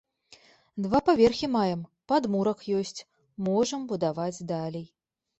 [0.83, 3.01] Два паверхі маем, падмурак ёсць,
[3.49, 4.87] можам будаваць далей.